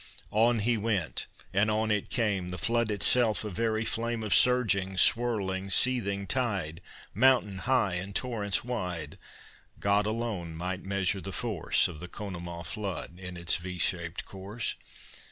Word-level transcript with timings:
On 0.31 0.57
he 0.57 0.77
went, 0.77 1.27
and 1.53 1.69
on 1.69 1.91
it 1.91 2.09
came, 2.09 2.49
The 2.49 2.57
flood 2.57 2.89
itself 2.89 3.43
a 3.43 3.51
very 3.51 3.85
flame 3.85 4.23
Of 4.23 4.33
surging, 4.33 4.97
swirling, 4.97 5.69
seething 5.69 6.25
tide, 6.25 6.81
Mountain 7.13 7.59
high 7.69 7.93
and 7.97 8.15
torrents 8.15 8.63
wide. 8.63 9.19
God 9.79 10.07
alone 10.07 10.55
might 10.55 10.81
measure 10.81 11.21
the 11.21 11.31
force 11.31 11.87
Of 11.87 11.99
the 11.99 12.07
Conemaugh 12.07 12.63
flood 12.63 13.19
in 13.19 13.37
its 13.37 13.57
V 13.57 13.77
shaped 13.77 14.25
course. 14.25 14.73